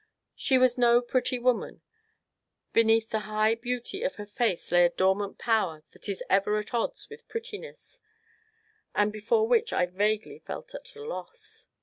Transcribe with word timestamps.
She 0.33 0.57
was 0.57 0.79
no 0.79 0.99
pretty 0.99 1.37
woman; 1.37 1.81
beneath 2.73 3.11
the 3.11 3.19
high 3.29 3.53
beauty 3.53 4.01
of 4.01 4.15
her 4.15 4.25
face 4.25 4.71
lay 4.71 4.83
a 4.85 4.89
dormant 4.89 5.37
power 5.37 5.83
that 5.91 6.09
is 6.09 6.23
ever 6.27 6.57
at 6.57 6.73
odds 6.73 7.07
with 7.07 7.27
prettiness, 7.27 8.01
and 8.95 9.13
before 9.13 9.47
which 9.47 9.71
I 9.71 9.85
felt 9.85 9.93
vaguely 9.97 10.41
at 10.49 10.95
a 10.95 11.03
loss. 11.03 11.67